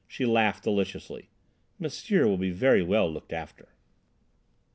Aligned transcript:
She 0.07 0.25
laughed 0.25 0.63
deliciously. 0.63 1.29
"M'sieur 1.77 2.23
shall 2.25 2.37
be 2.37 2.51
well 2.81 3.07
looked 3.13 3.31
after." 3.31 3.69